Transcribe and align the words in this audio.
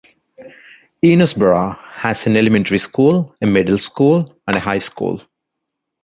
Enosburgh 1.05 1.77
has 1.77 2.25
an 2.25 2.35
elementary 2.35 2.79
school, 2.79 3.35
a 3.39 3.45
middle 3.45 3.77
school, 3.77 4.35
and 4.47 4.57
a 4.57 4.59
high 4.59 4.79
school. 4.79 5.21